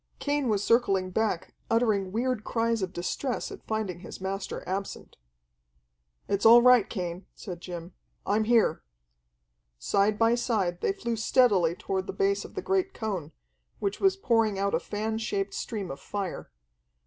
[0.17, 5.15] Cain was circling back, uttering weird cries of distress at finding his master absent.
[6.27, 7.93] "It's all right, Cain," said Jim.
[8.25, 8.81] "I'm here."
[9.77, 13.31] Side by side they flew steadily toward the base of the great cone,
[13.77, 16.49] which was pouring out a fan shaped stream of fire.